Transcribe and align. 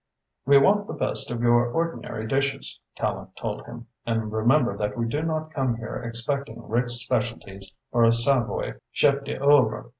"We 0.47 0.57
want 0.57 0.87
the 0.87 0.95
best 0.95 1.29
of 1.29 1.41
your 1.43 1.67
ordinary 1.71 2.25
dishes," 2.27 2.79
Tallente 2.97 3.35
told 3.35 3.67
him, 3.67 3.85
"and 4.03 4.31
remember 4.31 4.75
that 4.79 4.97
we 4.97 5.05
do 5.07 5.21
not 5.21 5.53
come 5.53 5.75
here 5.75 5.97
expecting 6.03 6.67
Ritz 6.67 6.95
specialities 6.95 7.71
or 7.91 8.05
a 8.05 8.11
Savoy 8.11 8.73
chef 8.91 9.23
d'oeuvre. 9.23 9.89